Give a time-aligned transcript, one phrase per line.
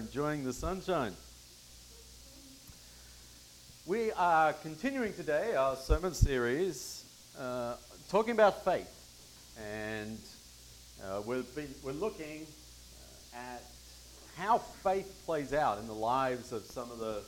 [0.00, 1.12] enjoying the sunshine.
[3.84, 7.04] We are continuing today our sermon series
[7.38, 7.74] uh,
[8.08, 8.88] talking about faith.
[9.62, 10.18] And
[11.04, 12.46] uh, we've been, we're looking
[13.34, 13.62] uh, at
[14.38, 17.20] how faith plays out in the lives of some of the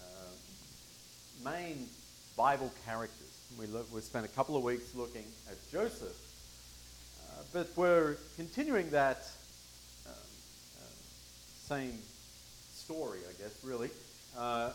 [0.00, 1.88] uh, main
[2.36, 3.50] Bible characters.
[3.58, 6.16] We, look, we spent a couple of weeks looking at Joseph,
[7.26, 9.28] uh, but we're continuing that
[10.06, 10.84] um, uh,
[11.66, 11.98] same
[12.90, 13.88] story, I guess, really,
[14.36, 14.70] uh,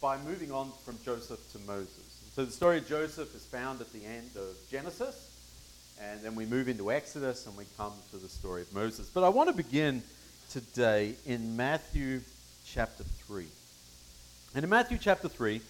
[0.00, 2.04] by moving on from Joseph to Moses.
[2.36, 5.28] So the story of Joseph is found at the end of Genesis,
[6.00, 9.10] and then we move into Exodus and we come to the story of Moses.
[9.12, 10.04] But I want to begin
[10.50, 12.20] today in Matthew
[12.64, 13.44] chapter 3.
[14.54, 15.60] And in Matthew chapter 3,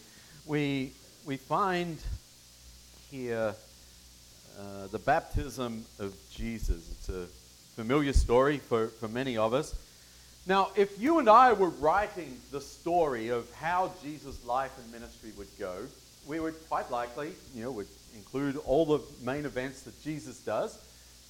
[0.44, 0.92] we,
[1.24, 1.96] we find
[3.10, 3.54] here
[4.60, 6.86] uh, the baptism of Jesus.
[6.90, 7.24] It's a
[7.76, 9.74] familiar story for, for many of us.
[10.46, 15.30] Now, if you and I were writing the story of how Jesus' life and ministry
[15.38, 15.86] would go,
[16.26, 17.86] we would quite likely, you know, would
[18.16, 20.78] include all the main events that Jesus does,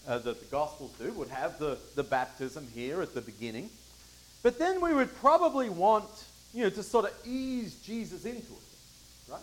[0.09, 3.69] uh, that the Gospels do, would have the, the baptism here at the beginning.
[4.43, 6.09] But then we would probably want,
[6.55, 9.41] you know, to sort of ease Jesus into it, right?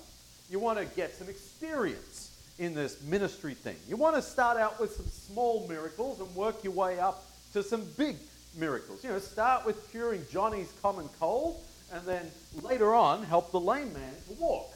[0.50, 3.78] You want to get some experience in this ministry thing.
[3.88, 7.62] You want to start out with some small miracles and work your way up to
[7.62, 8.26] some big miracles.
[9.04, 11.62] You know, start with curing Johnny's common cold,
[11.94, 12.30] and then
[12.62, 14.72] later on help the lame man to walk.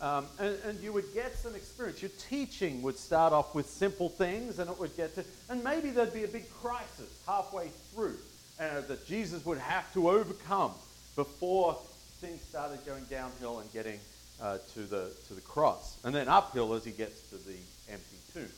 [0.00, 2.02] Um, and, and, you would get some experience.
[2.02, 5.88] Your teaching would start off with simple things, and it would get to, and maybe
[5.88, 8.16] there'd be a big crisis halfway through
[8.60, 10.72] uh, that Jesus would have to overcome
[11.14, 11.78] before
[12.20, 13.98] things started going downhill and getting
[14.42, 17.56] uh, to the to the cross, and then uphill as he gets to the
[17.90, 18.50] empty tomb.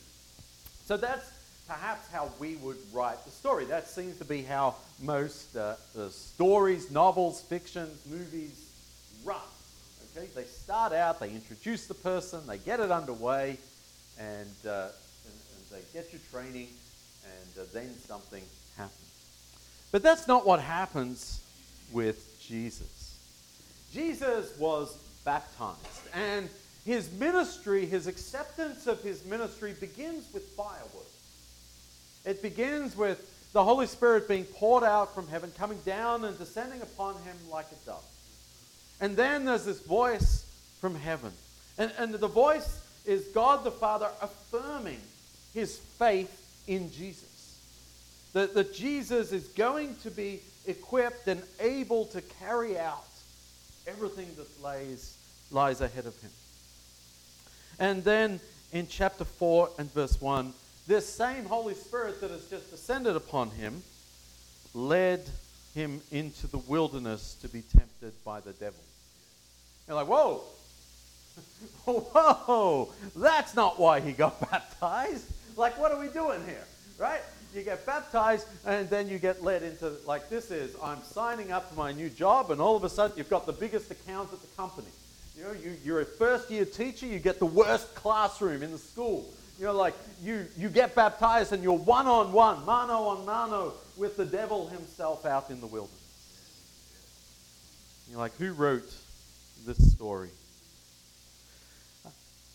[0.85, 1.31] So that's
[1.69, 3.63] perhaps how we would write the story.
[3.65, 5.75] That seems to be how most uh,
[6.09, 8.65] stories, novels, fictions, movies
[9.23, 9.37] run.
[10.17, 13.57] Okay, they start out, they introduce the person, they get it underway,
[14.17, 16.69] and, uh, and, and they get your training,
[17.23, 18.41] and uh, then something
[18.75, 18.97] happens.
[19.91, 21.39] But that's not what happens
[21.91, 23.15] with Jesus.
[23.93, 25.77] Jesus was baptized,
[26.15, 26.49] and
[26.83, 31.05] his ministry, his acceptance of his ministry begins with firewood.
[32.25, 36.81] It begins with the Holy Spirit being poured out from heaven, coming down and descending
[36.81, 38.03] upon him like a dove.
[39.01, 40.45] And then there's this voice
[40.79, 41.31] from heaven.
[41.77, 44.99] And, and the voice is God the Father affirming
[45.53, 47.57] his faith in Jesus.
[48.33, 53.05] That, that Jesus is going to be equipped and able to carry out
[53.87, 55.17] everything that lays,
[55.51, 56.29] lies ahead of him.
[57.79, 58.39] And then
[58.71, 60.53] in chapter 4 and verse 1,
[60.89, 63.83] this same Holy Spirit that has just descended upon him
[64.73, 65.21] led
[65.75, 68.79] him into the wilderness to be tempted by the devil.
[69.87, 70.41] You're like, whoa,
[71.85, 75.25] whoa, that's not why he got baptized.
[75.55, 76.65] Like, what are we doing here,
[76.97, 77.21] right?
[77.53, 81.69] You get baptized and then you get led into, like this is, I'm signing up
[81.69, 84.41] for my new job, and all of a sudden you've got the biggest account at
[84.41, 84.87] the company.
[85.37, 88.79] You know, you, you're a first year teacher, you get the worst classroom in the
[88.79, 89.31] school.
[89.59, 89.93] You know, like
[90.23, 94.67] you, you get baptized and you're one on one, mano on mano, with the devil
[94.69, 95.99] himself out in the wilderness.
[98.09, 98.89] You're like, who wrote
[99.65, 100.29] this story?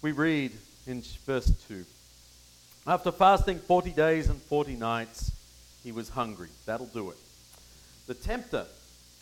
[0.00, 0.52] We read
[0.86, 1.84] in verse 2
[2.86, 5.30] After fasting 40 days and 40 nights,
[5.82, 6.48] he was hungry.
[6.64, 7.18] That'll do it.
[8.06, 8.64] The tempter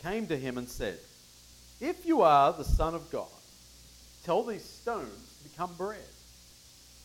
[0.01, 0.99] came to him and said,
[1.81, 3.27] If you are the Son of God,
[4.23, 5.99] tell these stones to become bread.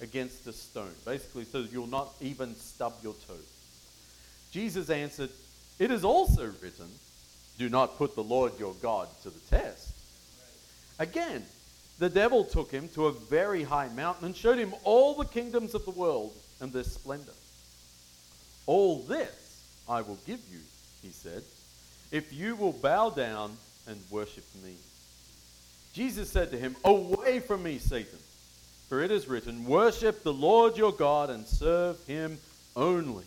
[0.00, 3.34] against a stone, basically, so you'll not even stub your toe.
[4.50, 5.30] Jesus answered,
[5.78, 6.88] It is also written,
[7.58, 9.92] Do not put the Lord your God to the test.
[10.98, 11.44] Again,
[11.98, 15.74] the devil took him to a very high mountain and showed him all the kingdoms
[15.74, 17.32] of the world and their splendor.
[18.66, 20.58] All this I will give you,
[21.02, 21.42] he said,
[22.10, 23.56] if you will bow down
[23.86, 24.74] and worship me.
[25.92, 28.18] Jesus said to him, Away from me, Satan.
[28.88, 32.38] For it is written, Worship the Lord your God and serve him
[32.76, 33.24] only.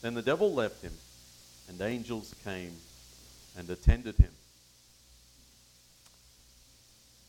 [0.00, 0.92] Then the devil left him,
[1.68, 2.72] and angels came
[3.56, 4.30] and attended him.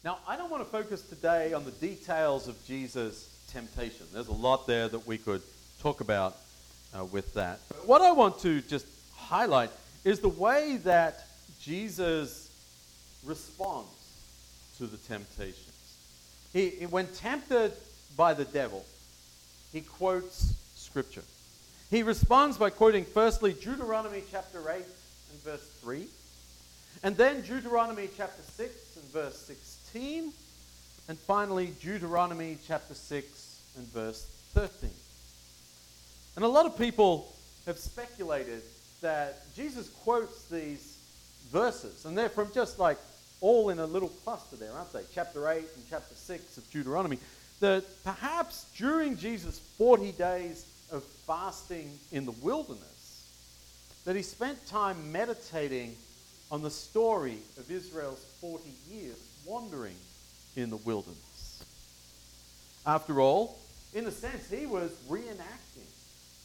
[0.04, 4.06] Now, I don't want to focus today on the details of Jesus' temptation.
[4.12, 5.42] There's a lot there that we could
[5.82, 6.36] talk about
[6.98, 7.60] uh, with that.
[7.70, 9.70] But what I want to just highlight
[10.04, 11.28] is the way that
[11.62, 12.50] Jesus
[13.24, 13.88] responds
[14.78, 15.73] to the temptations.
[16.54, 17.74] He, when tempted
[18.16, 18.86] by the devil,
[19.72, 21.24] he quotes Scripture.
[21.90, 26.06] He responds by quoting firstly Deuteronomy chapter 8 and verse 3,
[27.02, 30.32] and then Deuteronomy chapter 6 and verse 16,
[31.08, 34.90] and finally Deuteronomy chapter 6 and verse 13.
[36.36, 37.34] And a lot of people
[37.66, 38.62] have speculated
[39.02, 40.98] that Jesus quotes these
[41.52, 42.98] verses, and they're from just like
[43.44, 45.04] all in a little cluster there, aren't they?
[45.14, 47.20] Chapter 8 and chapter 6 of Deuteronomy.
[47.60, 53.28] That perhaps during Jesus' 40 days of fasting in the wilderness,
[54.06, 55.96] that he spent time meditating
[56.52, 59.96] on the story of Israel's 40 years wandering
[60.56, 61.64] in the wilderness.
[62.86, 63.60] After all,
[63.94, 65.90] in a sense, he was reenacting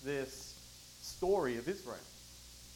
[0.05, 0.55] this
[1.01, 1.97] story of Israel.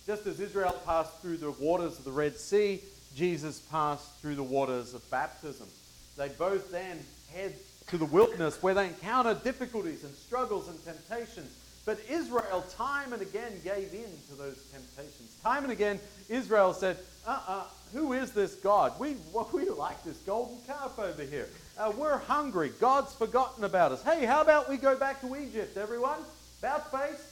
[0.07, 2.81] Just as Israel passed through the waters of the Red Sea,
[3.14, 5.69] Jesus passed through the waters of baptism.
[6.17, 6.99] They both then
[7.32, 7.55] head
[7.88, 11.50] to the wilderness where they encounter difficulties and struggles and temptations.
[11.85, 15.35] But Israel, time and again, gave in to those temptations.
[15.43, 15.99] Time and again,
[16.29, 18.99] Israel said, uh uh-uh, uh who is this God?
[18.99, 19.17] We,
[19.53, 21.49] we like this golden calf over here.
[21.76, 22.73] Uh, we're hungry.
[22.81, 24.03] God's forgotten about us.
[24.03, 26.19] Hey, how about we go back to Egypt, everyone?
[26.61, 27.23] About face.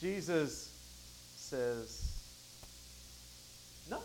[0.00, 0.70] Jesus
[1.36, 2.04] says,
[3.90, 3.98] no.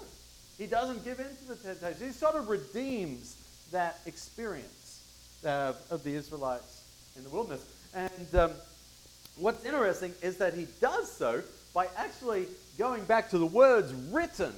[0.58, 2.08] He doesn't give in to the temptation.
[2.08, 3.36] He sort of redeems
[3.72, 5.02] that experience
[5.46, 6.84] uh, of the Israelites
[7.18, 7.66] in the wilderness.
[7.94, 8.52] And um,
[9.38, 11.42] what's interesting is that he does so
[11.74, 12.46] by actually
[12.78, 14.54] going back to the words written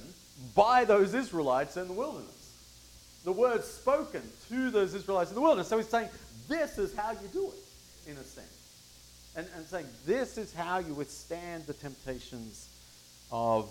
[0.54, 2.30] by those Israelites in the wilderness.
[3.24, 5.68] The words spoken to those Israelites in the wilderness.
[5.68, 6.08] So he's saying,
[6.46, 8.46] this is how you do it, in a sense.
[9.34, 12.68] And, and saying, this is how you withstand the temptations
[13.32, 13.70] of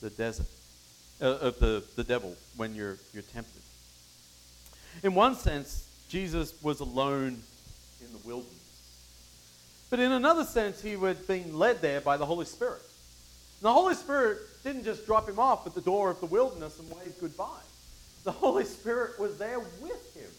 [0.00, 0.46] the desert
[1.20, 3.62] uh, of the, the devil when you're, you're tempted.
[5.02, 7.42] In one sense, Jesus was alone
[8.00, 8.52] in the wilderness.
[9.90, 12.82] But in another sense, he had been led there by the Holy Spirit.
[13.60, 16.78] And the Holy Spirit didn't just drop him off at the door of the wilderness
[16.78, 17.46] and wave goodbye.
[18.24, 20.30] The Holy Spirit was there with him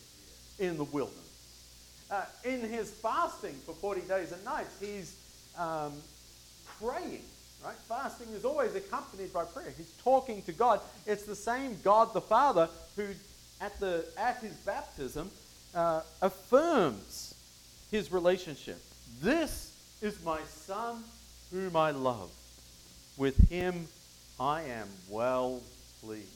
[0.67, 1.19] in the wilderness.
[2.09, 5.15] Uh, in his fasting for 40 days and nights, he's
[5.57, 5.93] um,
[6.81, 7.21] praying
[7.63, 7.75] Right?
[7.87, 9.73] Fasting is always accompanied by prayer.
[9.77, 10.81] He's talking to God.
[11.05, 12.67] It's the same God the Father
[12.97, 13.07] who,
[13.61, 15.31] at, the, at his baptism,
[15.73, 17.33] uh, affirms
[17.89, 18.81] his relationship.
[19.21, 19.71] This
[20.01, 21.03] is my Son
[21.51, 22.29] whom I love.
[23.15, 23.87] With him
[24.39, 25.61] I am well
[26.01, 26.27] pleased.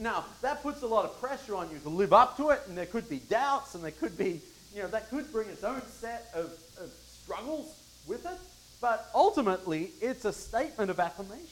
[0.00, 2.76] Now, that puts a lot of pressure on you to live up to it, and
[2.76, 4.40] there could be doubts, and there could be,
[4.74, 6.90] you know, that could bring its own set of, of
[7.22, 7.74] struggles
[8.06, 8.38] with it.
[8.86, 11.44] But ultimately, it's a statement of affirmation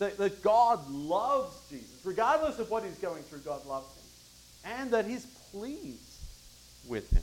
[0.00, 1.98] that, that God loves Jesus.
[2.04, 4.72] Regardless of what he's going through, God loves him.
[4.78, 6.20] And that he's pleased
[6.86, 7.22] with him.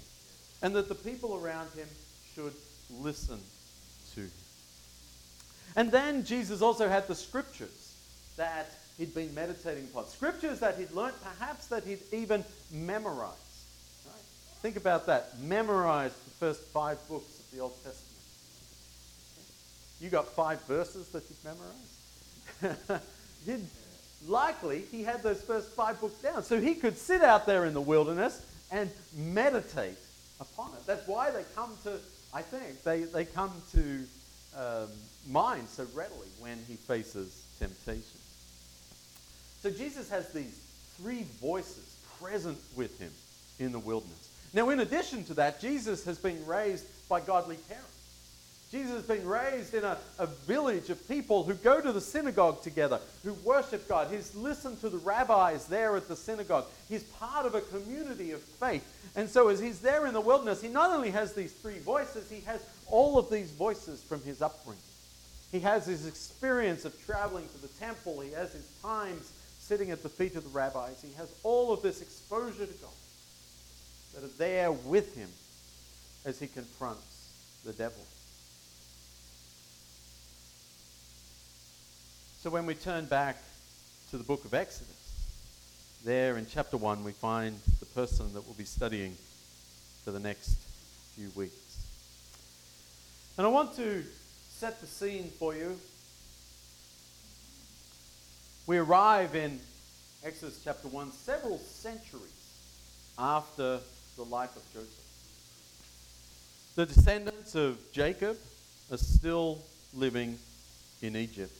[0.63, 1.87] And that the people around him
[2.33, 2.53] should
[2.99, 3.37] listen
[4.15, 4.31] to him.
[5.75, 7.93] And then Jesus also had the scriptures
[8.37, 10.07] that he'd been meditating upon.
[10.07, 13.35] Scriptures that he'd learnt, perhaps that he'd even memorized.
[14.07, 14.15] Right?
[14.63, 15.39] Think about that.
[15.39, 18.14] Memorize the first five books of the Old Testament.
[19.99, 23.03] You got five verses that you've memorized?
[23.45, 23.65] He'd,
[24.27, 26.43] likely, he had those first five books down.
[26.43, 29.97] So he could sit out there in the wilderness and meditate
[30.39, 30.85] upon it.
[30.85, 31.99] That's why they come to,
[32.33, 34.05] I think, they, they come to
[34.57, 34.89] um,
[35.29, 38.19] mind so readily when he faces temptation.
[39.61, 40.61] So Jesus has these
[40.97, 43.11] three voices present with him
[43.59, 44.29] in the wilderness.
[44.53, 47.94] Now, in addition to that, Jesus has been raised by godly parents.
[48.71, 52.61] Jesus has been raised in a, a village of people who go to the synagogue
[52.63, 54.11] together, who worship God.
[54.11, 56.65] He's listened to the rabbis there at the synagogue.
[56.89, 58.83] He's part of a community of faith.
[59.15, 62.29] And so, as he's there in the wilderness, he not only has these three voices,
[62.29, 64.81] he has all of these voices from his upbringing.
[65.51, 70.03] He has his experience of traveling to the temple, he has his times sitting at
[70.03, 71.01] the feet of the rabbis.
[71.01, 72.91] He has all of this exposure to God
[74.13, 75.29] that are there with him
[76.25, 77.29] as he confronts
[77.63, 78.01] the devil.
[82.45, 83.37] So when we turn back
[84.11, 84.85] to the book of Exodus,
[86.03, 89.17] there in chapter 1, we find the person that we'll be studying
[90.03, 90.55] for the next
[91.15, 91.55] few weeks.
[93.39, 94.03] And I want to
[94.51, 95.75] set the scene for you
[98.67, 99.59] We arrive in
[100.23, 102.29] Exodus chapter 1 several centuries
[103.17, 103.79] after
[104.17, 104.91] the life of Joseph.
[106.75, 108.37] The descendants of Jacob
[108.91, 109.63] are still
[109.95, 110.37] living
[111.01, 111.51] in Egypt.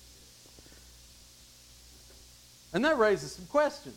[2.75, 3.95] And that raises some questions.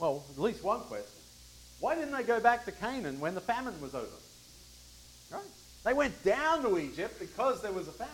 [0.00, 1.06] Well, at least one question.
[1.78, 4.06] Why didn't they go back to Canaan when the famine was over?
[5.30, 5.44] Right?
[5.84, 8.12] They went down to Egypt because there was a famine.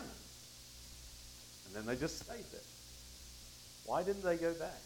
[1.65, 2.61] And then they just stayed there.
[3.87, 4.77] Why didn't they go back?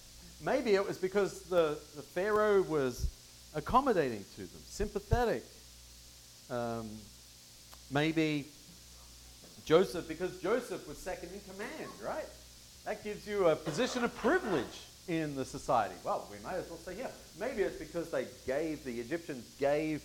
[0.42, 3.06] Maybe it was because the, the Pharaoh was
[3.54, 5.44] accommodating to them, sympathetic.
[6.50, 6.90] Um,
[7.92, 8.46] maybe
[9.66, 12.26] Joseph, because Joseph was second in command, right?
[12.86, 15.96] That gives you a position of privilege in the society.
[16.04, 17.08] Well, we may as well say, yeah,
[17.40, 20.04] maybe it's because they gave, the Egyptians gave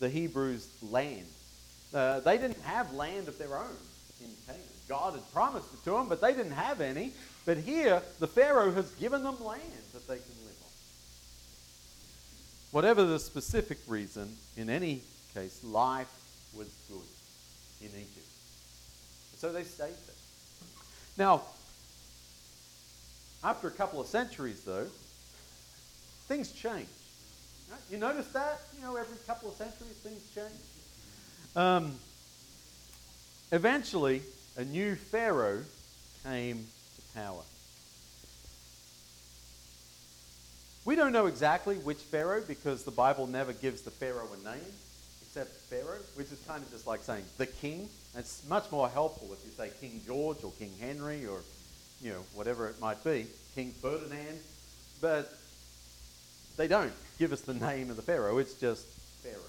[0.00, 1.26] the Hebrews land.
[1.92, 3.76] Uh, they didn't have land of their own
[4.20, 4.62] in Canaan.
[4.88, 7.12] God had promised it to them, but they didn't have any.
[7.44, 9.62] But here, the Pharaoh has given them land
[9.92, 10.70] that they can live on.
[12.72, 15.02] Whatever the specific reason, in any
[15.34, 16.08] case, life
[16.56, 17.06] was good
[17.80, 18.26] in Egypt.
[19.36, 20.16] So they stayed there.
[21.16, 21.42] Now,
[23.42, 24.86] after a couple of centuries, though,
[26.26, 26.88] things change.
[27.70, 27.80] Right?
[27.90, 28.60] You notice that?
[28.76, 31.56] You know, every couple of centuries, things change.
[31.56, 31.94] Um,
[33.52, 34.22] eventually,
[34.56, 35.62] a new Pharaoh
[36.24, 36.66] came
[36.96, 37.42] to power.
[40.84, 44.72] We don't know exactly which Pharaoh because the Bible never gives the Pharaoh a name
[45.20, 47.88] except Pharaoh, which is kind of just like saying the king.
[48.16, 51.40] It's much more helpful if you say King George or King Henry or
[52.00, 54.38] you know, whatever it might be, King Ferdinand,
[55.00, 55.32] but
[56.56, 58.86] they don't give us the name of the Pharaoh, it's just
[59.22, 59.40] Pharaoh.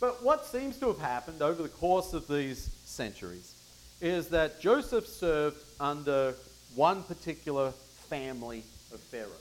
[0.00, 3.54] But what seems to have happened over the course of these centuries
[4.00, 6.34] is that Joseph served under
[6.74, 7.72] one particular
[8.08, 9.32] family of pharaohs.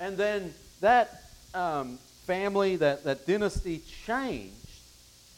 [0.00, 4.54] And then that um, family, that, that dynasty changed,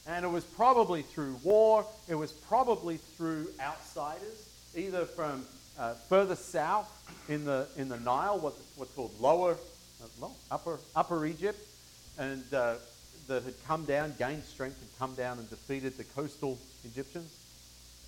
[0.06, 5.44] and it was probably through war, it was probably through outsiders, either from
[5.80, 6.88] uh, further south
[7.28, 9.56] in the, in the Nile, what, what's called lower,
[10.22, 11.58] uh, upper, upper Egypt,
[12.18, 12.74] and uh,
[13.26, 17.32] that had come down, gained strength, had come down and defeated the coastal Egyptians.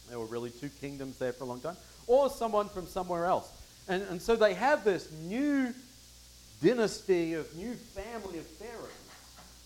[0.09, 1.77] There were really two kingdoms there for a long time.
[2.07, 3.51] Or someone from somewhere else.
[3.89, 5.73] And, and so they have this new
[6.63, 8.91] dynasty of new family of pharaohs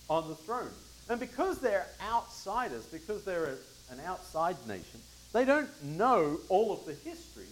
[0.09, 0.71] on the throne.
[1.09, 5.01] And because they're outsiders, because they're a, an outside nation,
[5.33, 7.47] they don't know all of the history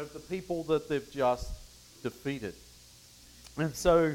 [0.00, 1.50] of the people that they've just
[2.02, 2.54] defeated.
[3.56, 4.14] And so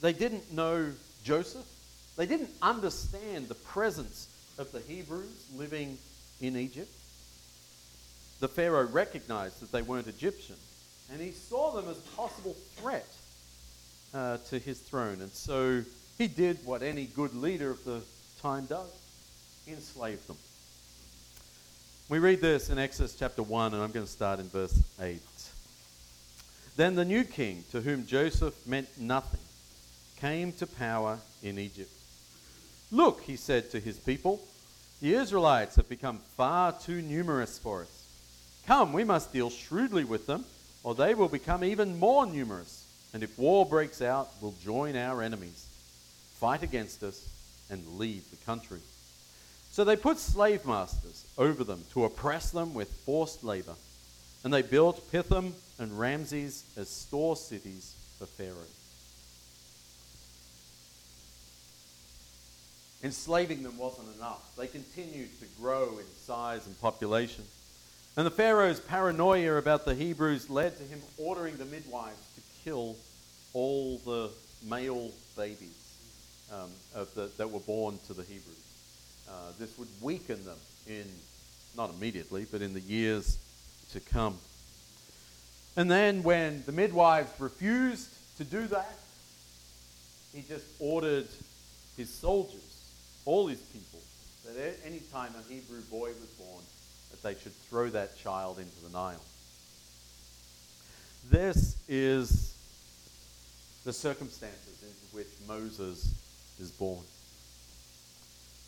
[0.00, 0.92] they didn't know
[1.24, 1.66] Joseph.
[2.16, 5.98] They didn't understand the presence of the Hebrews living
[6.40, 6.90] in Egypt.
[8.40, 10.56] The Pharaoh recognized that they weren't Egyptian,
[11.10, 13.06] and he saw them as a possible threat
[14.12, 15.20] uh, to his throne.
[15.22, 15.82] And so
[16.18, 18.02] he did what any good leader of the
[18.42, 18.90] time does
[19.66, 20.36] enslaved them.
[22.08, 25.20] We read this in Exodus chapter 1, and I'm going to start in verse 8.
[26.76, 29.40] Then the new king, to whom Joseph meant nothing,
[30.20, 31.90] came to power in Egypt.
[32.92, 34.40] Look, he said to his people,
[35.02, 38.06] the Israelites have become far too numerous for us.
[38.68, 40.44] Come, we must deal shrewdly with them,
[40.84, 42.86] or they will become even more numerous.
[43.14, 45.66] And if war breaks out, we'll join our enemies,
[46.38, 47.28] fight against us,
[47.68, 48.78] and leave the country.
[49.76, 53.74] So they put slave masters over them to oppress them with forced labor.
[54.42, 58.56] And they built Pithom and Ramses as store cities for Pharaoh.
[63.04, 64.56] Enslaving them wasn't enough.
[64.56, 67.44] They continued to grow in size and population.
[68.16, 72.96] And the Pharaoh's paranoia about the Hebrews led to him ordering the midwives to kill
[73.52, 74.30] all the
[74.66, 75.98] male babies
[76.50, 76.70] um,
[77.14, 78.65] the, that were born to the Hebrews.
[79.28, 81.04] Uh, this would weaken them in,
[81.76, 83.38] not immediately, but in the years
[83.92, 84.38] to come.
[85.76, 88.98] And then when the midwives refused to do that,
[90.32, 91.26] he just ordered
[91.96, 92.84] his soldiers,
[93.24, 94.00] all his people,
[94.44, 96.62] that at any time a Hebrew boy was born,
[97.10, 99.22] that they should throw that child into the Nile.
[101.30, 102.54] This is
[103.84, 106.12] the circumstances into which Moses
[106.60, 107.02] is born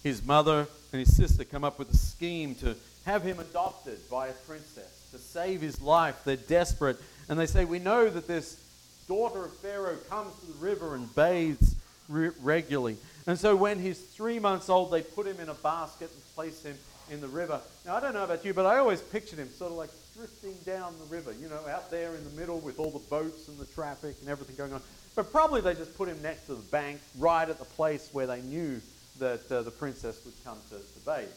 [0.03, 2.75] his mother and his sister come up with a scheme to
[3.05, 6.23] have him adopted by a princess to save his life.
[6.25, 6.99] They're desperate.
[7.29, 8.63] And they say, We know that this
[9.07, 11.75] daughter of Pharaoh comes to the river and bathes
[12.09, 12.97] re- regularly.
[13.27, 16.63] And so when he's three months old, they put him in a basket and place
[16.63, 16.77] him
[17.11, 17.61] in the river.
[17.87, 20.55] Now, I don't know about you, but I always pictured him sort of like drifting
[20.67, 23.59] down the river, you know, out there in the middle with all the boats and
[23.59, 24.83] the traffic and everything going on.
[25.15, 28.27] But probably they just put him next to the bank, right at the place where
[28.27, 28.81] they knew
[29.19, 31.29] that uh, the princess would come to, to bathe.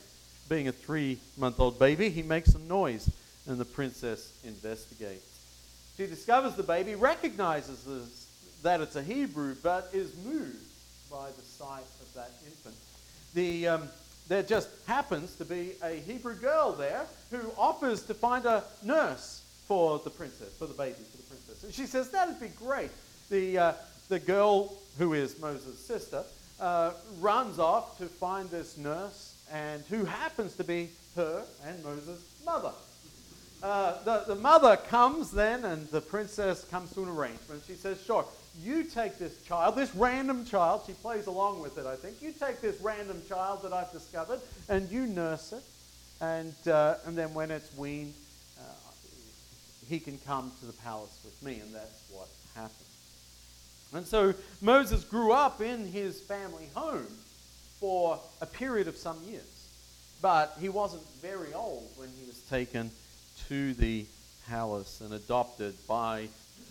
[0.49, 3.09] Being a three month old baby, he makes some noise,
[3.47, 5.25] and the princess investigates.
[5.97, 8.27] She discovers the baby, recognizes
[8.63, 10.57] that it's a Hebrew, but is moved
[11.11, 12.75] by the sight of that infant.
[13.33, 13.89] The, um,
[14.27, 19.43] there just happens to be a Hebrew girl there who offers to find a nurse
[19.67, 21.63] for the princess, for the baby, for the princess.
[21.63, 22.91] And she says, That'd be great.
[23.29, 23.73] The, uh,
[24.09, 26.23] the girl, who is Moses' sister,
[26.61, 32.23] uh, runs off to find this nurse, and who happens to be her and Moses'
[32.45, 32.71] mother.
[33.61, 37.63] Uh, the, the mother comes then, and the princess comes to an arrangement.
[37.67, 38.25] She says, Sure,
[38.59, 42.21] you take this child, this random child, she plays along with it, I think.
[42.21, 44.39] You take this random child that I've discovered,
[44.69, 45.63] and you nurse it.
[46.21, 48.13] And, uh, and then when it's weaned,
[48.59, 48.63] uh,
[49.87, 52.85] he can come to the palace with me, and that's what happened.
[53.93, 57.07] And so Moses grew up in his family home
[57.79, 59.43] for a period of some years.
[60.21, 62.91] But he wasn't very old when he was taken
[63.49, 64.05] to the
[64.47, 66.27] palace and adopted by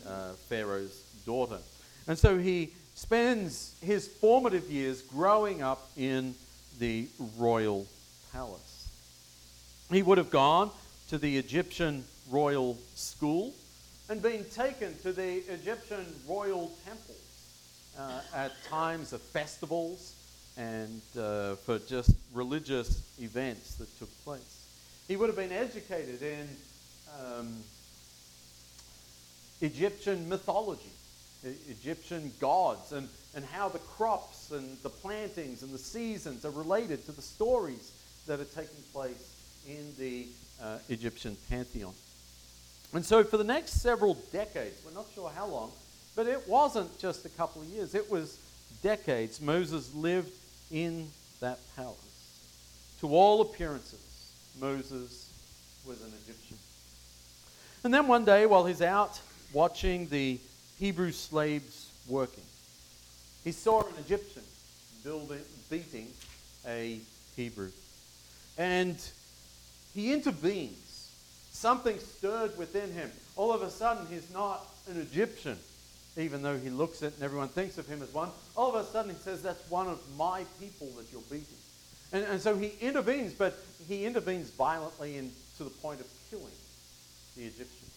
[0.07, 1.59] uh, Pharaoh's daughter.
[2.07, 6.35] And so he spends his formative years growing up in
[6.79, 7.87] the royal
[8.33, 8.89] palace.
[9.91, 10.71] He would have gone
[11.09, 13.53] to the Egyptian royal school
[14.11, 17.17] and being taken to the Egyptian royal temples
[17.97, 20.17] uh, at times of festivals
[20.57, 24.67] and uh, for just religious events that took place.
[25.07, 26.49] He would have been educated in
[27.25, 27.55] um,
[29.61, 30.91] Egyptian mythology,
[31.69, 37.07] Egyptian gods, and, and how the crops and the plantings and the seasons are related
[37.07, 37.93] to the stories
[38.27, 39.37] that are taking place
[39.69, 40.27] in the
[40.61, 41.95] uh, Egyptian pantheon.
[42.93, 45.71] And so, for the next several decades, we're not sure how long,
[46.17, 48.39] but it wasn't just a couple of years, it was
[48.83, 49.41] decades.
[49.41, 50.33] Moses lived
[50.71, 51.09] in
[51.41, 51.97] that palace.
[53.01, 55.31] To all appearances, Moses
[55.87, 56.59] was an Egyptian.
[57.85, 59.19] And then one day, while he's out
[59.53, 60.39] watching the
[60.79, 62.45] Hebrew slaves working,
[63.45, 64.43] he saw an Egyptian
[65.03, 66.09] building, beating
[66.67, 67.01] a
[67.37, 67.71] Hebrew.
[68.59, 68.97] And
[69.95, 70.90] he intervenes.
[71.61, 73.11] Something stirred within him.
[73.37, 75.59] All of a sudden, he's not an Egyptian,
[76.17, 78.31] even though he looks it and everyone thinks of him as one.
[78.57, 81.59] All of a sudden, he says, That's one of my people that you're beating.
[82.15, 86.47] And, and so he intervenes, but he intervenes violently and to the point of killing
[87.37, 87.89] the Egyptian.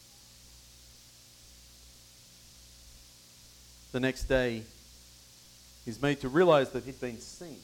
[3.93, 4.63] The next day,
[5.85, 7.59] he's made to realize that he'd been seen.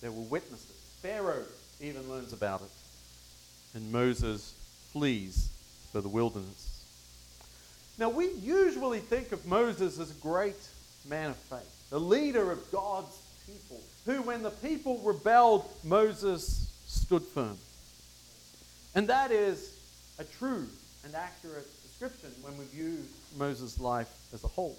[0.00, 0.70] There were witnesses.
[1.02, 1.42] Pharaoh
[1.80, 2.70] even learns about it.
[3.74, 4.54] And Moses
[4.92, 5.50] flees
[5.92, 6.84] for the wilderness.
[7.98, 10.56] Now, we usually think of Moses as a great
[11.08, 17.22] man of faith, the leader of God's people, who, when the people rebelled, Moses stood
[17.22, 17.58] firm.
[18.94, 19.76] And that is
[20.18, 20.66] a true
[21.04, 22.98] and accurate description when we view
[23.36, 24.78] Moses' life as a whole.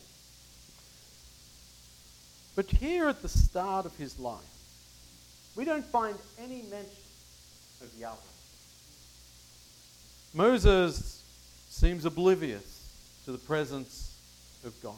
[2.56, 4.40] But here at the start of his life,
[5.56, 6.90] we don't find any mention
[7.82, 8.18] of Yahweh.
[10.34, 11.24] Moses
[11.70, 12.90] seems oblivious
[13.26, 14.18] to the presence
[14.66, 14.96] of God.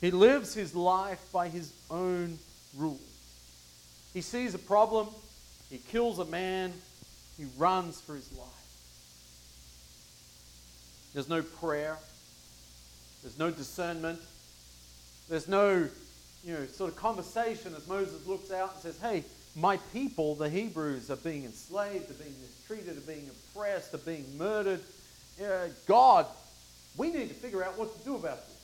[0.00, 2.38] He lives his life by his own
[2.76, 3.00] rules.
[4.12, 5.08] He sees a problem,
[5.70, 6.72] he kills a man,
[7.38, 8.48] he runs for his life.
[11.14, 11.96] There's no prayer,
[13.22, 14.20] there's no discernment,
[15.28, 15.88] there's no
[16.44, 19.24] you know, sort of conversation as Moses looks out and says, Hey,
[19.56, 24.26] my people, the Hebrews, are being enslaved, are being mistreated, are being oppressed, are being
[24.36, 24.80] murdered.
[25.42, 26.26] Uh, God,
[26.96, 28.56] we need to figure out what to do about this.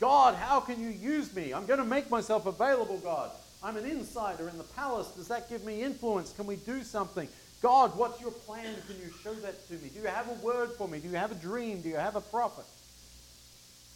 [0.00, 1.54] God, how can you use me?
[1.54, 3.30] I'm going to make myself available, God.
[3.62, 5.08] I'm an insider in the palace.
[5.12, 6.32] Does that give me influence?
[6.32, 7.28] Can we do something?
[7.62, 8.74] God, what's your plan?
[8.88, 9.90] Can you show that to me?
[9.94, 10.98] Do you have a word for me?
[10.98, 11.80] Do you have a dream?
[11.80, 12.64] Do you have a prophet?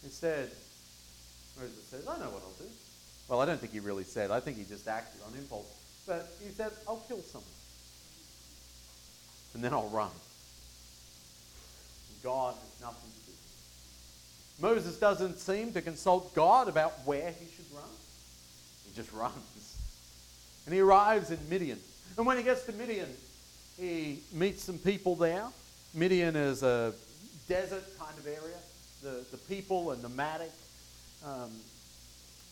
[0.03, 0.49] Instead,
[1.59, 2.71] Moses says, I know what I'll do.
[3.27, 4.31] Well, I don't think he really said.
[4.31, 5.76] I think he just acted on impulse.
[6.07, 7.49] But he said, I'll kill someone.
[9.53, 10.09] And then I'll run.
[12.23, 13.31] God has nothing to do.
[13.31, 14.83] with it.
[14.83, 17.89] Moses doesn't seem to consult God about where he should run.
[18.85, 19.77] He just runs.
[20.65, 21.79] And he arrives in Midian.
[22.17, 23.09] And when he gets to Midian,
[23.79, 25.45] he meets some people there.
[25.93, 26.93] Midian is a
[27.47, 28.57] desert kind of area.
[29.03, 30.51] The, the people are nomadic.
[31.25, 31.51] Um,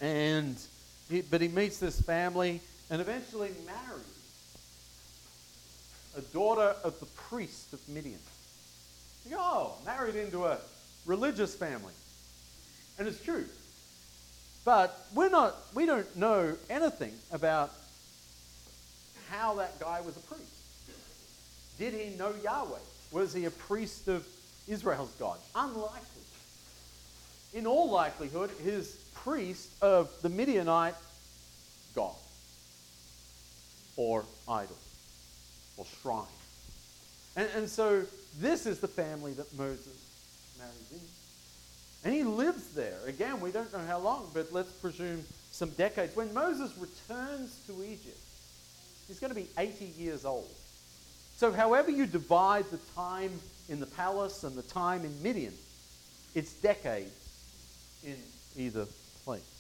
[0.02, 0.58] and
[1.10, 4.06] he, but he meets this family and eventually marries
[6.18, 8.20] a daughter of the priest of Midian.
[9.26, 10.60] You go, oh, married into a
[11.06, 11.94] religious family.
[12.98, 13.46] And it's true.
[14.64, 17.72] But we're not, we don't know anything about
[19.30, 20.44] how that guy was a priest.
[21.78, 22.80] Did he know Yahweh?
[23.12, 24.26] Was he a priest of
[24.68, 25.38] Israel's God?
[25.56, 26.00] Unlikely.
[27.54, 30.96] In all likelihood, his priest of the Midianite
[31.96, 32.16] God
[33.98, 34.78] or idol
[35.78, 36.26] or shrine.
[37.36, 38.04] And, and so
[38.40, 39.98] this is the family that Moses
[40.58, 41.00] marries in.
[42.04, 42.98] And he lives there.
[43.08, 46.16] Again, we don't know how long, but let's presume some decades.
[46.16, 48.20] When Moses returns to Egypt,
[49.08, 50.50] he's going to be 80 years old.
[51.38, 53.32] So, however you divide the time
[53.68, 55.54] in the palace and the time in Midian,
[56.34, 57.12] it's decades
[58.06, 58.16] in
[58.56, 58.86] either
[59.26, 59.55] place.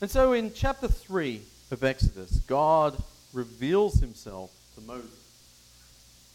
[0.00, 3.00] And so, in chapter 3 of Exodus, God
[3.34, 5.10] reveals himself to Moses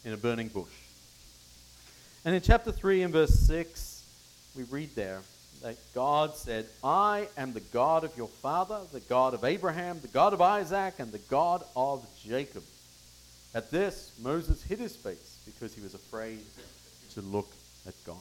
[0.03, 0.67] in a burning bush.
[2.23, 4.03] And in chapter 3 and verse 6,
[4.55, 5.21] we read there
[5.63, 10.09] that God said, I am the God of your father, the God of Abraham, the
[10.09, 12.63] God of Isaac, and the God of Jacob.
[13.55, 16.39] At this, Moses hid his face because he was afraid
[17.15, 17.49] to look
[17.87, 18.17] at God.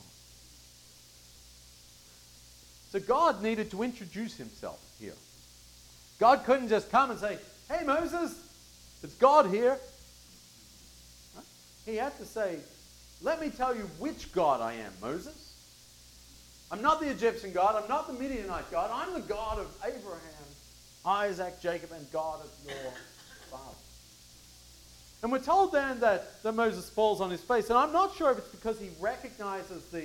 [2.93, 5.13] So God needed to introduce himself here.
[6.25, 7.37] God couldn't just come and say,
[7.69, 8.35] Hey, Moses,
[9.03, 9.77] it's God here.
[11.85, 12.61] He had to say,
[13.21, 15.53] let me tell you which God I am, Moses.
[16.71, 17.77] I'm not the Egyptian God.
[17.77, 18.91] I'm not the Midianite God.
[18.91, 20.47] I'm the God of Abraham,
[21.05, 22.75] Isaac, Jacob, and God of your
[23.51, 23.77] father.
[25.23, 27.69] And we're told then that, that Moses falls on his face.
[27.69, 30.05] And I'm not sure if it's because he recognizes the,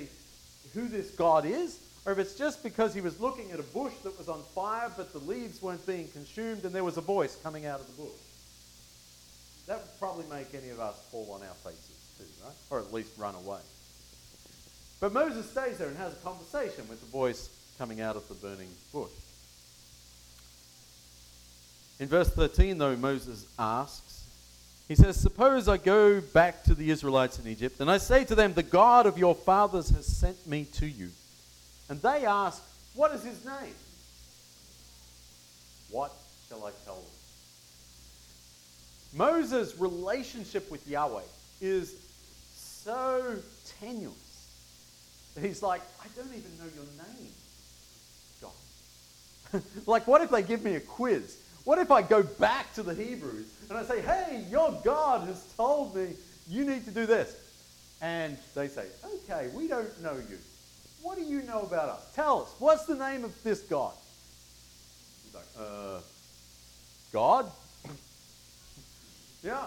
[0.74, 3.92] who this God is, or if it's just because he was looking at a bush
[4.04, 7.36] that was on fire, but the leaves weren't being consumed, and there was a voice
[7.42, 8.18] coming out of the bush.
[9.66, 12.54] That would probably make any of us fall on our faces too, right?
[12.70, 13.60] Or at least run away.
[14.98, 18.34] But Moses stays there and has a conversation with the voice coming out of the
[18.34, 19.10] burning bush.
[21.98, 24.24] In verse 13, though, Moses asks,
[24.88, 28.34] he says, Suppose I go back to the Israelites in Egypt, and I say to
[28.34, 31.10] them, The God of your fathers has sent me to you.
[31.90, 32.62] And they ask,
[32.94, 33.74] What is his name?
[35.90, 36.12] What
[36.48, 37.04] shall I tell them?
[39.12, 41.22] Moses' relationship with Yahweh
[41.60, 41.96] is
[42.54, 43.36] so
[43.80, 44.14] tenuous
[45.34, 47.32] that he's like, I don't even know your name,
[48.40, 49.62] God.
[49.86, 51.38] like, what if they give me a quiz?
[51.64, 55.44] What if I go back to the Hebrews and I say, hey, your God has
[55.56, 56.14] told me
[56.48, 57.34] you need to do this?
[58.00, 60.38] And they say, okay, we don't know you.
[61.02, 62.14] What do you know about us?
[62.14, 62.48] Tell us.
[62.58, 63.92] What's the name of this God?
[65.24, 66.00] He's like, uh,
[67.12, 67.50] God?
[69.42, 69.64] yeah.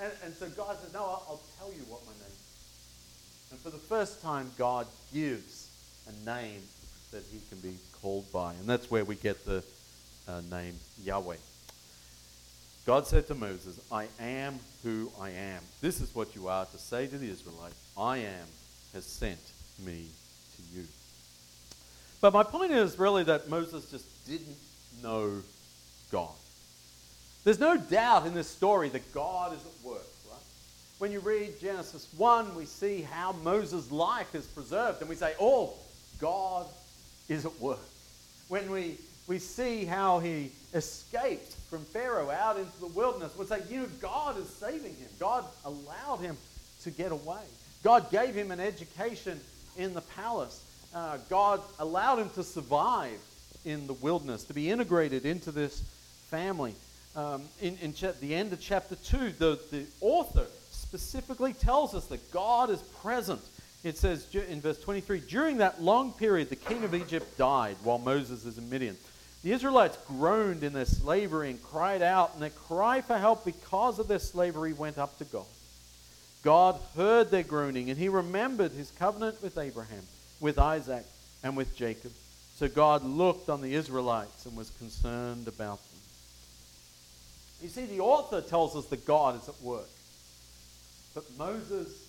[0.00, 3.50] And, and so God says, no, I'll, I'll tell you what my name is.
[3.52, 5.68] And for the first time, God gives
[6.08, 6.60] a name
[7.12, 8.54] that he can be called by.
[8.54, 9.62] And that's where we get the
[10.26, 11.36] uh, name Yahweh.
[12.84, 15.62] God said to Moses, I am who I am.
[15.80, 18.46] This is what you are to say to the Israelites I am
[18.92, 19.38] has sent
[19.84, 20.06] me
[20.56, 20.84] to you.
[22.20, 24.56] But my point is really that Moses just didn't
[25.02, 25.42] know
[26.10, 26.30] God.
[27.44, 30.40] There's no doubt in this story that God is at work, right?
[30.98, 35.34] When you read Genesis 1, we see how Moses' life is preserved, and we say,
[35.40, 35.72] oh,
[36.20, 36.66] God
[37.28, 37.80] is at work.
[38.48, 43.60] When we, we see how he escaped from Pharaoh out into the wilderness, we say,
[43.68, 45.08] you know, God is saving him.
[45.18, 46.36] God allowed him
[46.84, 47.42] to get away.
[47.82, 49.40] God gave him an education
[49.76, 50.62] in the palace.
[50.94, 53.18] Uh, God allowed him to survive
[53.64, 55.80] in the wilderness, to be integrated into this
[56.28, 56.74] family
[57.14, 62.06] um, in, in cha- the end of chapter 2, the, the author specifically tells us
[62.06, 63.40] that God is present.
[63.84, 67.98] It says in verse 23 During that long period, the king of Egypt died while
[67.98, 68.96] Moses is in Midian.
[69.42, 73.98] The Israelites groaned in their slavery and cried out, and their cry for help because
[73.98, 75.44] of their slavery went up to God.
[76.42, 80.02] God heard their groaning, and he remembered his covenant with Abraham,
[80.40, 81.04] with Isaac,
[81.44, 82.12] and with Jacob.
[82.56, 86.00] So God looked on the Israelites and was concerned about them.
[87.62, 89.88] You see, the author tells us that God is at work.
[91.14, 92.08] But Moses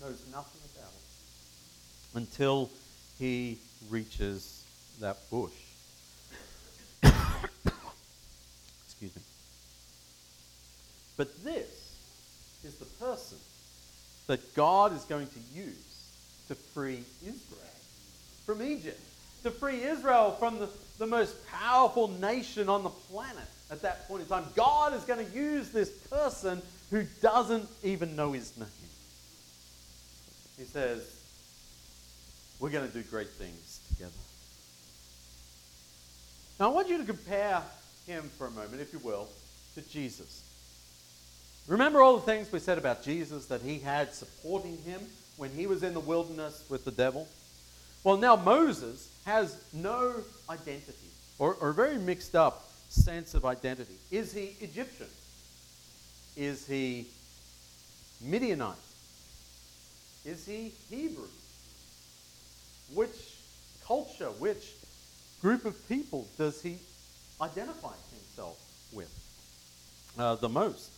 [0.00, 2.70] knows nothing about it until
[3.18, 4.64] he reaches
[5.00, 5.52] that bush.
[8.86, 9.22] Excuse me.
[11.16, 11.94] But this
[12.64, 13.38] is the person
[14.30, 16.08] that God is going to use
[16.46, 17.76] to free Israel
[18.46, 19.00] from Egypt,
[19.42, 24.22] to free Israel from the, the most powerful nation on the planet at that point
[24.22, 24.44] in time.
[24.54, 26.62] God is going to use this person
[26.92, 28.68] who doesn't even know his name.
[30.56, 31.02] He says,
[32.60, 34.12] We're going to do great things together.
[36.60, 37.62] Now, I want you to compare
[38.06, 39.26] him for a moment, if you will,
[39.74, 40.44] to Jesus.
[41.70, 45.00] Remember all the things we said about Jesus that he had supporting him
[45.36, 47.28] when he was in the wilderness with the devil?
[48.02, 50.14] Well, now Moses has no
[50.50, 50.96] identity
[51.38, 53.94] or, or a very mixed up sense of identity.
[54.10, 55.06] Is he Egyptian?
[56.36, 57.06] Is he
[58.20, 58.74] Midianite?
[60.24, 61.28] Is he Hebrew?
[62.94, 63.36] Which
[63.86, 64.72] culture, which
[65.40, 66.78] group of people does he
[67.40, 68.58] identify himself
[68.92, 69.08] with
[70.18, 70.90] uh, the most?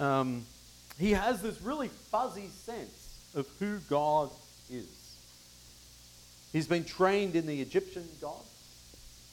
[0.00, 0.46] Um,
[0.98, 4.30] he has this really fuzzy sense of who God
[4.70, 4.88] is.
[6.52, 8.48] He's been trained in the Egyptian gods,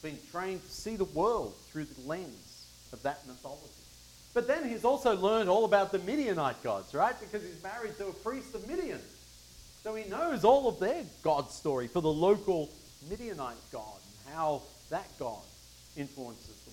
[0.02, 3.64] been trained to see the world through the lens of that mythology.
[4.34, 7.18] But then he's also learned all about the Midianite gods, right?
[7.18, 9.00] Because he's married to a priest of Midian.
[9.82, 12.70] So he knows all of their God story for the local
[13.08, 15.40] Midianite God and how that God
[15.96, 16.67] influences.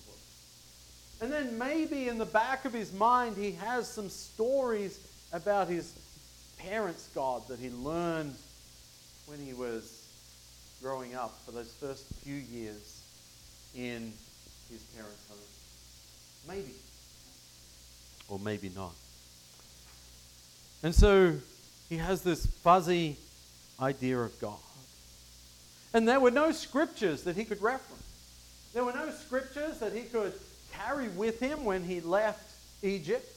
[1.20, 5.00] And then maybe in the back of his mind, he has some stories
[5.32, 5.92] about his
[6.58, 8.34] parents' God that he learned
[9.26, 10.04] when he was
[10.82, 13.00] growing up for those first few years
[13.74, 14.12] in
[14.70, 15.38] his parents' home.
[16.48, 16.74] Maybe.
[18.28, 18.92] Or maybe not.
[20.82, 21.34] And so
[21.88, 23.16] he has this fuzzy
[23.80, 24.58] idea of God.
[25.94, 28.02] And there were no scriptures that he could reference.
[28.74, 30.34] There were no scriptures that he could
[30.78, 33.28] carry with him when he left Egypt.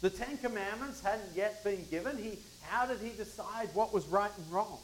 [0.00, 2.16] The Ten Commandments hadn't yet been given.
[2.18, 4.78] He, how did he decide what was right and wrong?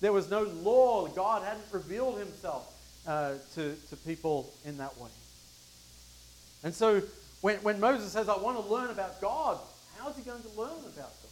[0.00, 1.06] There was no law.
[1.08, 2.72] God hadn't revealed himself
[3.06, 5.10] uh, to, to people in that way.
[6.64, 7.02] And so
[7.40, 9.58] when, when Moses says, I want to learn about God,
[9.98, 11.30] how is he going to learn about God?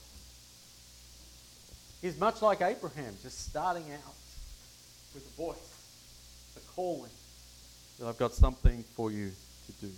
[2.00, 4.14] He's much like Abraham, just starting out
[5.14, 5.56] with a voice,
[6.56, 7.10] a calling,
[7.98, 9.32] that I've got something for you
[9.66, 9.92] to do.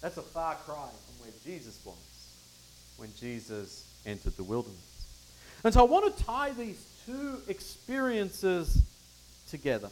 [0.00, 1.96] That's a far cry from where Jesus was
[2.96, 4.78] when Jesus entered the wilderness.
[5.64, 8.82] And so I want to tie these two experiences
[9.48, 9.90] together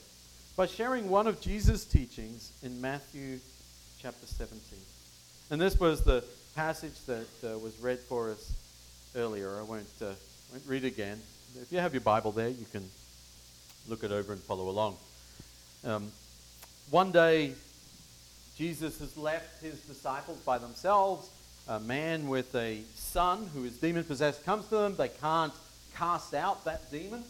[0.56, 3.38] by sharing one of Jesus' teachings in Matthew
[4.00, 4.60] chapter 17.
[5.50, 8.52] And this was the passage that uh, was read for us
[9.14, 9.58] earlier.
[9.58, 10.12] I won't, uh,
[10.52, 11.20] won't read again.
[11.60, 12.88] If you have your Bible there, you can
[13.88, 14.96] look it over and follow along.
[15.84, 16.12] Um,
[16.90, 17.52] one day,
[18.58, 21.30] Jesus has left his disciples by themselves.
[21.68, 24.96] A man with a son who is demon possessed comes to them.
[24.96, 25.52] They can't
[25.94, 27.22] cast out that demon,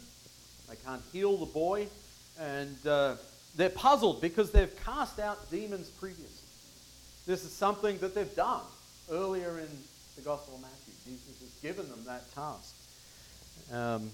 [0.71, 1.87] they can't heal the boy.
[2.41, 3.17] And uh,
[3.57, 6.49] they're puzzled because they've cast out demons previously.
[7.27, 8.62] This is something that they've done
[9.11, 9.69] earlier in
[10.17, 10.95] the Gospel of Matthew.
[11.05, 12.75] Jesus has given them that task.
[13.71, 14.11] Um,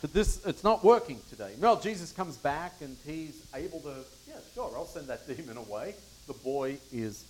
[0.00, 1.52] but this, it's not working today.
[1.60, 3.94] Well, Jesus comes back and he's able to,
[4.26, 5.94] yeah, sure, I'll send that demon away.
[6.26, 7.24] The boy is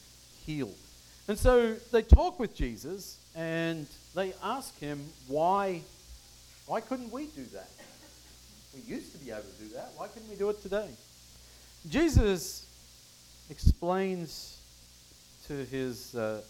[0.45, 0.77] healed.
[1.27, 5.81] And so they talk with Jesus and they ask him, why,
[6.67, 7.69] why couldn't we do that?
[8.75, 9.93] We used to be able to do that.
[9.97, 10.89] Why couldn't we do it today?
[11.89, 12.67] Jesus
[13.51, 14.59] explains
[15.47, 16.41] to his uh,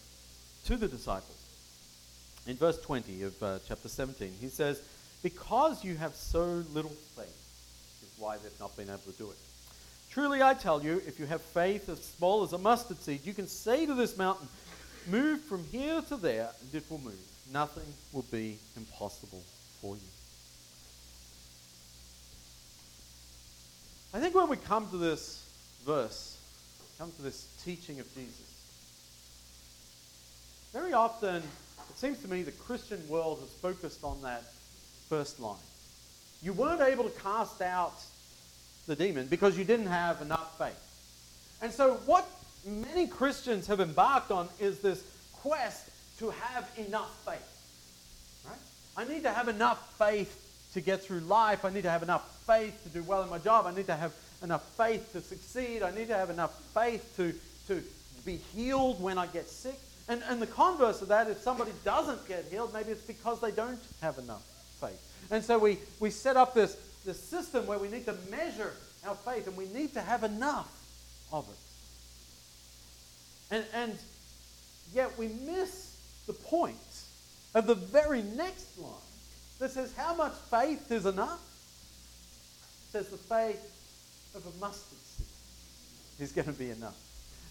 [0.65, 1.37] to the disciples
[2.47, 4.31] in verse 20 of uh, chapter 17.
[4.39, 4.81] He says,
[5.21, 7.27] "Because you have so little faith,
[8.01, 9.37] is why they've not been able to do it.
[10.15, 13.33] Truly, I tell you, if you have faith as small as a mustard seed, you
[13.33, 14.47] can say to this mountain,
[15.07, 17.19] "Move from here to there," and it will move.
[17.51, 19.43] Nothing will be impossible
[19.81, 20.07] for you."
[24.13, 25.41] I think when we come to this
[25.83, 26.37] verse,
[26.97, 28.39] come to this teaching of Jesus,
[30.71, 31.43] very often
[31.89, 34.45] it seems to me the Christian world has focused on that
[35.09, 35.59] first line.
[36.41, 38.01] You weren't able to cast out
[38.87, 40.79] the demon because you didn't have enough faith.
[41.61, 42.27] And so, what
[42.65, 48.45] many Christians have embarked on is this quest to have enough faith.
[48.45, 48.57] Right?
[48.97, 50.41] I need to have enough faith
[50.73, 51.65] to get through life.
[51.65, 53.65] I need to have enough faith to do well in my job.
[53.65, 55.83] I need to have enough faith to succeed.
[55.83, 57.33] I need to have enough faith to,
[57.67, 57.83] to
[58.25, 59.79] be healed when I get sick.
[60.07, 63.51] And, and the converse of that, if somebody doesn't get healed, maybe it's because they
[63.51, 64.43] don't have enough
[64.79, 65.01] faith.
[65.31, 68.73] And so we, we set up this, this system where we need to measure
[69.07, 70.71] our faith and we need to have enough
[71.31, 71.55] of it.
[73.55, 73.97] And, and
[74.93, 75.95] yet we miss
[76.27, 76.75] the point
[77.53, 78.91] of the very next line
[79.59, 81.39] that says, How much faith is enough?
[82.87, 83.61] It says, The faith
[84.35, 85.27] of a mustard seed
[86.19, 86.97] is going to be enough.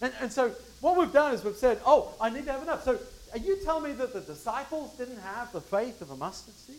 [0.01, 2.83] And, and so what we've done is we've said, oh, I need to have enough.
[2.83, 2.99] So
[3.33, 6.75] are you telling me that the disciples didn't have the faith of a mustard seed?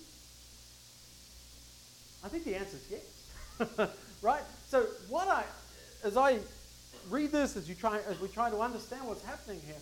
[2.25, 3.91] I think the answer is yes.
[4.23, 4.43] right?
[4.69, 5.45] So what I,
[6.05, 6.39] as I
[7.11, 9.77] read this, as you try, as we try to understand what's happening here,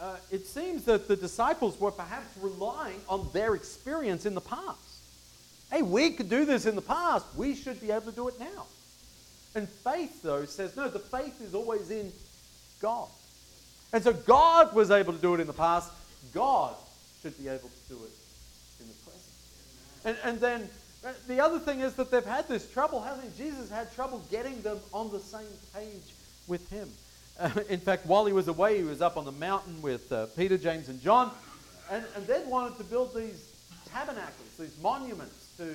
[0.00, 4.78] uh, it seems that the disciples were perhaps relying on their experience in the past.
[5.70, 7.26] Hey, we could do this in the past.
[7.34, 8.66] We should be able to do it now.
[9.54, 12.12] And faith, though, says no, the faith is always in
[12.80, 13.08] God.
[13.92, 15.90] And so God was able to do it in the past.
[16.34, 16.74] God
[17.22, 18.12] should be able to do it
[18.80, 19.22] in the present.
[20.04, 20.68] And, and then
[21.26, 23.36] the other thing is that they've had this trouble, hasn't?
[23.36, 26.14] Jesus had trouble getting them on the same page
[26.46, 26.88] with him.
[27.38, 30.26] Uh, in fact, while he was away, he was up on the mountain with uh,
[30.36, 31.30] Peter, James, and John,
[31.90, 33.52] and, and then wanted to build these
[33.92, 35.74] tabernacles, these monuments to,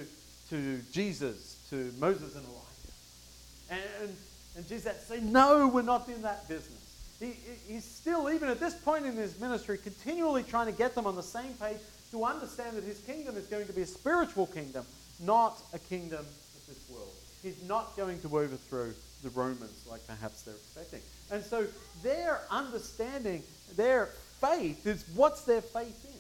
[0.50, 3.90] to Jesus, to Moses and Elijah.
[4.02, 4.16] And,
[4.58, 6.91] and Jesus said, No, we're not in that business.
[7.22, 7.34] He,
[7.68, 11.16] he's still, even at this point in his ministry, continually trying to get them on
[11.16, 11.78] the same page
[12.10, 14.86] to understand that his kingdom is going to be a spiritual kingdom,
[15.24, 17.14] not a kingdom of this world.
[17.44, 18.92] He's not going to overthrow
[19.24, 21.02] the Romans like perhaps they're expecting.
[21.32, 21.68] And so
[22.02, 23.44] their understanding,
[23.76, 24.08] their
[24.40, 26.12] faith is what's their faith in?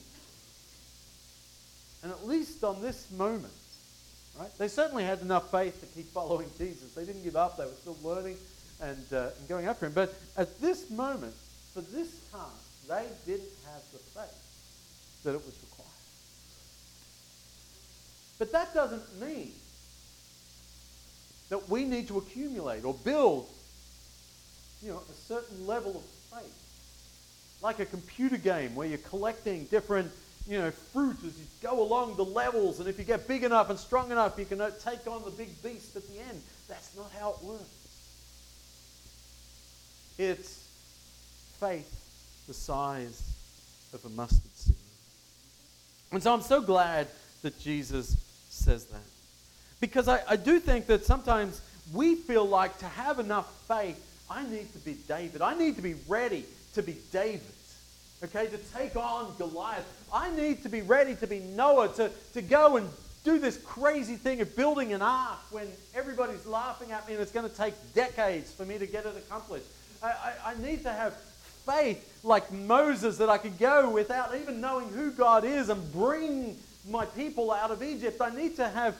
[2.03, 3.53] And at least on this moment,
[4.39, 4.55] right?
[4.59, 6.93] They certainly had enough faith to keep following Jesus.
[6.93, 7.57] They didn't give up.
[7.57, 8.37] They were still learning
[8.81, 9.93] and, uh, and going after him.
[9.93, 11.33] But at this moment,
[11.73, 15.87] for this task, they didn't have the faith that it was required.
[18.39, 19.51] But that doesn't mean
[21.49, 23.47] that we need to accumulate or build
[24.81, 26.57] you know, a certain level of faith.
[27.61, 30.11] Like a computer game where you're collecting different
[30.47, 33.69] you know, fruit as you go along the levels, and if you get big enough
[33.69, 36.41] and strong enough, you can uh, take on the big beast at the end.
[36.67, 37.80] That's not how it works.
[40.17, 40.67] It's
[41.59, 41.97] faith
[42.47, 43.21] the size
[43.93, 44.75] of a mustard seed.
[46.11, 47.07] And so I'm so glad
[47.41, 48.17] that Jesus
[48.49, 49.01] says that.
[49.79, 51.61] Because I, I do think that sometimes
[51.93, 55.41] we feel like to have enough faith, I need to be David.
[55.41, 57.41] I need to be ready to be David.
[58.23, 59.85] Okay, to take on Goliath.
[60.13, 62.87] I need to be ready to be Noah, to, to go and
[63.23, 67.31] do this crazy thing of building an ark when everybody's laughing at me and it's
[67.31, 69.65] going to take decades for me to get it accomplished.
[70.01, 71.13] I, I, I need to have
[71.65, 76.57] faith like Moses that I could go without even knowing who God is and bring
[76.89, 78.21] my people out of Egypt.
[78.21, 78.95] I need to have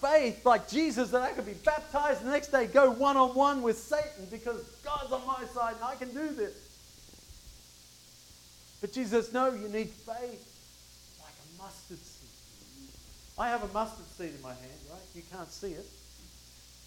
[0.00, 3.62] faith like Jesus that I could be baptized the next day go one on one
[3.62, 6.54] with Satan because God's on my side and I can do this.
[8.80, 10.42] But Jesus, no, you need faith
[11.22, 12.28] like a mustard seed.
[13.38, 15.00] I have a mustard seed in my hand, right?
[15.14, 15.86] You can't see it.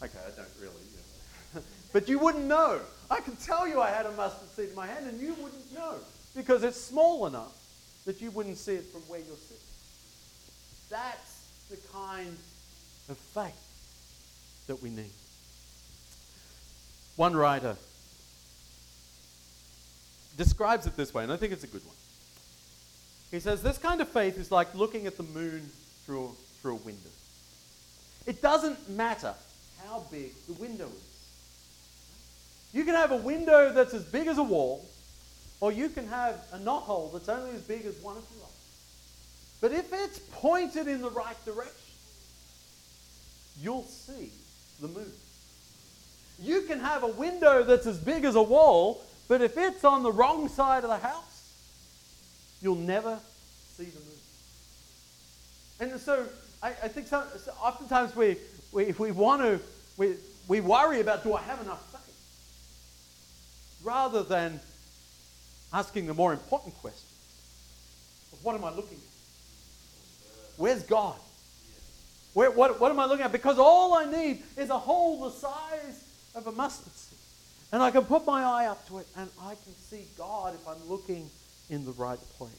[0.03, 0.94] Okay, I don't really.
[1.95, 2.81] But you wouldn't know.
[3.09, 5.73] I can tell you I had a mustard seed in my hand and you wouldn't
[5.73, 5.93] know
[6.35, 7.53] because it's small enough
[8.03, 9.63] that you wouldn't see it from where you're sitting.
[10.89, 12.35] That's the kind
[13.07, 15.13] of faith that we need.
[17.15, 17.77] One writer
[20.35, 21.95] describes it this way, and I think it's a good one.
[23.31, 25.71] He says, This kind of faith is like looking at the moon
[26.05, 27.09] through, through a window.
[28.25, 29.33] It doesn't matter
[29.85, 31.14] how big the window is.
[32.75, 34.85] You can have a window that's as big as a wall,
[35.61, 38.51] or you can have a knothole that's only as big as one of your eyes.
[39.61, 41.71] But if it's pointed in the right direction,
[43.61, 44.29] you'll see
[44.81, 45.09] the moon.
[46.37, 50.03] You can have a window that's as big as a wall, but if it's on
[50.03, 51.53] the wrong side of the house,
[52.61, 53.17] you'll never
[53.77, 55.91] see the moon.
[55.93, 56.25] And so
[56.61, 57.23] I, I think so
[57.63, 58.35] oftentimes we,
[58.73, 59.61] we, we want to,
[59.95, 60.15] we,
[60.49, 61.94] we worry about do I have enough?
[63.85, 64.59] Rather than
[65.71, 67.07] asking the more important question
[68.33, 70.29] of what am I looking at?
[70.57, 71.19] Where's God?
[72.33, 73.31] Where, what, what am I looking at?
[73.31, 77.19] Because all I need is a hole the size of a mustard seed.
[77.71, 80.67] And I can put my eye up to it and I can see God if
[80.67, 81.29] I'm looking
[81.69, 82.51] in the right place.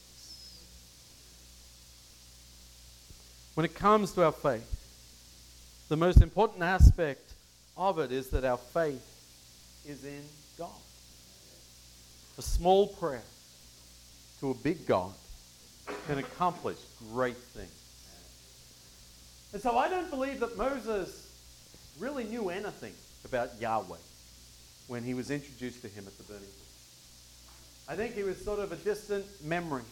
[3.55, 4.73] When it comes to our faith,
[5.89, 7.33] the most important aspect
[7.77, 9.05] of it is that our faith
[9.87, 10.23] is in
[10.57, 10.71] God.
[12.39, 13.23] A small prayer
[14.41, 15.13] to a big God
[16.07, 16.77] can accomplish
[17.13, 17.71] great things.
[19.53, 21.33] And so I don't believe that Moses
[21.99, 22.93] really knew anything
[23.25, 23.97] about Yahweh
[24.87, 27.89] when he was introduced to him at the burning bush.
[27.89, 29.85] I think he was sort of a distant memory,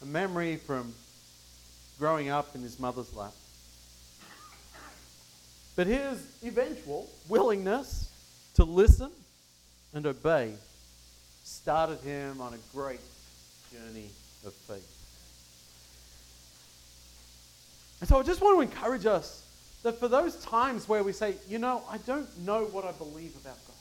[0.00, 0.94] a memory from
[1.98, 3.32] growing up in his mother's lap.
[5.74, 8.10] But his eventual willingness
[8.54, 9.10] to listen
[9.94, 10.54] and obey
[11.44, 13.00] started him on a great
[13.72, 14.10] journey
[14.46, 14.88] of faith.
[18.00, 19.44] And so I just want to encourage us
[19.82, 23.34] that for those times where we say, you know, I don't know what I believe
[23.36, 23.76] about God,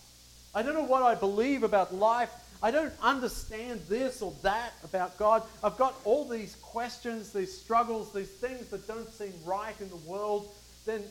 [0.54, 2.32] I don't know what I believe about life,
[2.64, 8.14] I don't understand this or that about God, I've got all these questions, these struggles,
[8.14, 10.48] these things that don't seem right in the world,
[10.86, 11.04] then,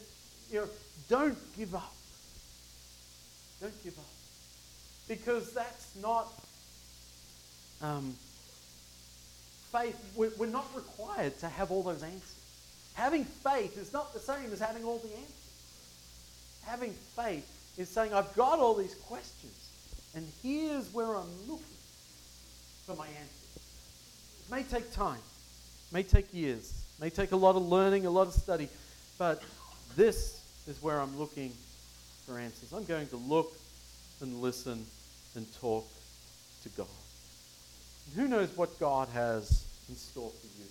[0.50, 0.68] you know,
[1.08, 1.92] don't give up.
[3.60, 4.04] Don't give up.
[5.10, 6.32] Because that's not
[7.82, 8.14] um,
[9.72, 9.98] faith.
[10.14, 12.36] We're, we're not required to have all those answers.
[12.94, 16.62] Having faith is not the same as having all the answers.
[16.64, 17.44] Having faith
[17.76, 19.70] is saying, I've got all these questions,
[20.14, 21.64] and here's where I'm looking
[22.86, 23.58] for my answers.
[24.46, 25.18] It may take time,
[25.92, 28.68] may take years, may take a lot of learning, a lot of study,
[29.18, 29.42] but
[29.96, 31.52] this is where I'm looking
[32.26, 32.72] for answers.
[32.72, 33.52] I'm going to look
[34.20, 34.84] and listen
[35.34, 35.86] and talk
[36.62, 36.86] to God.
[38.06, 40.66] And who knows what God has in store for you?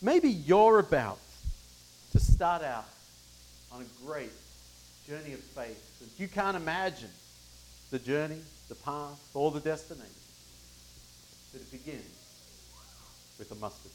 [0.00, 1.18] Maybe you're about
[2.12, 2.86] to start out
[3.72, 4.32] on a great
[5.08, 6.00] journey of faith.
[6.00, 7.10] And you can't imagine
[7.90, 10.06] the journey, the path, or the destination.
[11.52, 12.04] But it begins
[13.38, 13.92] with a mustard.